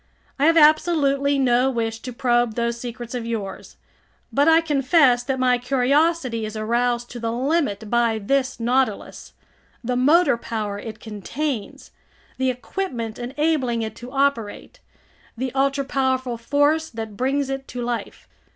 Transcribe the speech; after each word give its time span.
I 0.39 0.47
have 0.47 0.57
absolutely 0.57 1.37
no 1.37 1.69
wish 1.69 1.99
to 1.99 2.11
probe 2.11 2.55
those 2.55 2.79
secrets 2.79 3.13
of 3.13 3.23
yours! 3.27 3.77
But 4.33 4.47
I 4.47 4.59
confess 4.59 5.21
that 5.21 5.37
my 5.37 5.59
curiosity 5.59 6.43
is 6.43 6.57
aroused 6.57 7.11
to 7.11 7.19
the 7.19 7.31
limit 7.31 7.87
by 7.87 8.17
this 8.17 8.59
Nautilus, 8.59 9.33
the 9.83 9.95
motor 9.95 10.37
power 10.37 10.79
it 10.79 10.99
contains, 10.99 11.91
the 12.39 12.49
equipment 12.49 13.19
enabling 13.19 13.83
it 13.83 13.95
to 13.97 14.09
operate, 14.11 14.79
the 15.37 15.53
ultra 15.53 15.85
powerful 15.85 16.35
force 16.35 16.89
that 16.89 17.15
brings 17.15 17.51
it 17.51 17.67
to 17.67 17.83
life. 17.83 18.27